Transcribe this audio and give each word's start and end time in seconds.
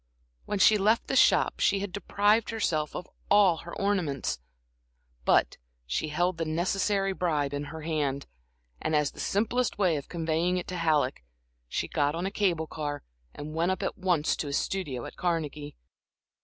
When 0.45 0.57
she 0.57 0.79
left 0.79 1.05
the 1.05 1.15
shop 1.15 1.59
she 1.59 1.81
had 1.81 1.91
deprived 1.91 2.49
herself 2.49 2.95
of 2.95 3.07
all 3.29 3.57
her 3.57 3.75
ornaments, 3.75 4.39
but 5.25 5.57
she 5.85 6.07
held 6.07 6.39
the 6.39 6.43
necessary 6.45 7.13
bribe 7.13 7.53
in 7.53 7.65
her 7.65 7.81
hand, 7.81 8.25
and 8.81 8.95
as 8.95 9.11
the 9.11 9.19
simplest 9.19 9.77
way 9.77 9.97
of 9.97 10.09
conveying 10.09 10.57
it 10.57 10.65
to 10.69 10.75
Halleck, 10.77 11.23
she 11.69 11.87
got 11.87 12.15
on 12.15 12.25
a 12.25 12.31
cable 12.31 12.65
car 12.65 13.03
and 13.35 13.53
went 13.53 13.69
up 13.69 13.83
at 13.83 13.95
once 13.95 14.35
to 14.37 14.47
his 14.47 14.57
studio 14.57 15.05
at 15.05 15.17
Carnegie. 15.17 15.75